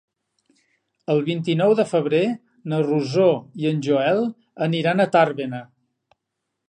[1.15, 2.21] El vint-i-nou de febrer
[2.73, 3.27] na Rosó
[3.65, 4.25] i en Joel
[4.69, 5.61] aniran a Tàrbena.